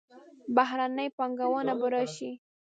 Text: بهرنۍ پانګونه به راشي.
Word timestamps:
بهرنۍ 0.55 1.07
پانګونه 1.17 1.73
به 1.79 1.87
راشي. 1.93 2.31